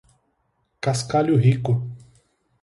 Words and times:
Cascalho 0.79 1.37
Rico 1.37 1.85